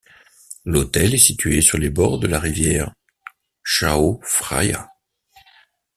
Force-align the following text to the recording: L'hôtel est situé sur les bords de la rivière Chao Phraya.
L'hôtel 0.65 1.13
est 1.13 1.19
situé 1.23 1.61
sur 1.61 1.77
les 1.77 1.91
bords 1.91 2.17
de 2.17 2.25
la 2.25 2.39
rivière 2.39 2.91
Chao 3.63 4.19
Phraya. 4.23 4.89